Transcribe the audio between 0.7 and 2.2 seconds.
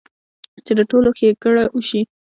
د ټولو ښېګړه اوشي-